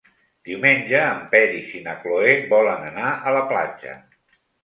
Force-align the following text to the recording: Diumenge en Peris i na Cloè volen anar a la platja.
Diumenge 0.47 1.01
en 1.09 1.19
Peris 1.33 1.75
i 1.81 1.83
na 1.89 1.93
Cloè 2.05 2.33
volen 2.55 2.87
anar 2.87 3.11
a 3.11 3.35
la 3.39 3.45
platja. 3.55 3.93